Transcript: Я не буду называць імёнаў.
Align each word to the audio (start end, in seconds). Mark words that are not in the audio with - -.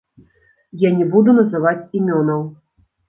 Я 0.85 0.89
не 0.99 1.05
буду 1.15 1.35
называць 1.41 1.77
імёнаў. 2.01 2.41